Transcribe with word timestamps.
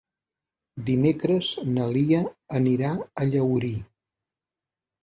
Dimecres 0.87 1.51
na 1.75 1.87
Lia 1.99 2.25
anirà 2.63 2.95
a 3.05 3.31
Llaurí. 3.35 3.75